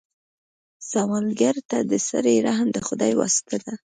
سوالګر 0.89 1.55
ته 1.69 1.77
د 1.91 1.93
سړي 2.09 2.35
رحم 2.45 2.67
د 2.73 2.77
خدای 2.87 3.11
واسطه 3.19 3.55
ده 3.65 3.73